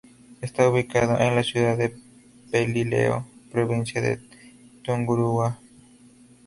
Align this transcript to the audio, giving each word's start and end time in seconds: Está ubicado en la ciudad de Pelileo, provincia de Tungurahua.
Está 0.41 0.67
ubicado 0.67 1.19
en 1.19 1.35
la 1.35 1.43
ciudad 1.43 1.77
de 1.77 1.95
Pelileo, 2.49 3.23
provincia 3.51 4.01
de 4.01 4.17
Tungurahua. 4.81 5.59